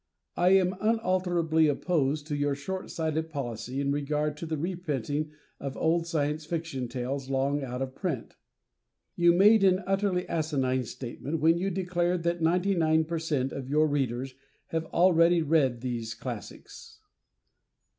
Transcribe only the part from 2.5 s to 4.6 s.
short sighted policy in regard to the